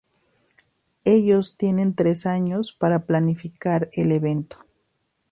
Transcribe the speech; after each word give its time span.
Ellos 1.05 1.53
tienen 1.55 1.93
tres 1.93 2.25
años 2.25 2.73
para 2.75 3.05
planificar 3.05 3.87
el 3.93 4.11
evento. 4.11 4.57